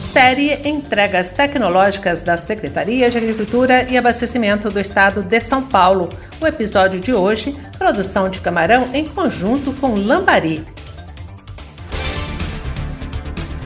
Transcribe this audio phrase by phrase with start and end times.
[0.00, 6.08] Série Entregas Tecnológicas da Secretaria de Agricultura e Abastecimento do Estado de São Paulo.
[6.40, 10.64] O episódio de hoje, produção de camarão em conjunto com Lambari.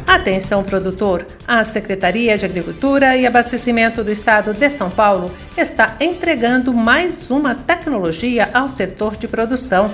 [0.06, 6.72] Atenção produtor, a Secretaria de Agricultura e Abastecimento do Estado de São Paulo está entregando
[6.72, 9.90] mais uma tecnologia ao setor de produção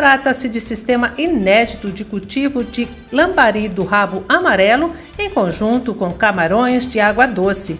[0.00, 6.86] Trata-se de sistema inédito de cultivo de lambari do rabo amarelo em conjunto com camarões
[6.86, 7.78] de água doce.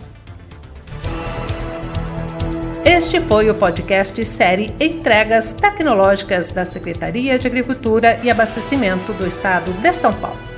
[2.84, 9.72] Este foi o podcast série Entregas Tecnológicas da Secretaria de Agricultura e Abastecimento do Estado
[9.74, 10.49] de São Paulo.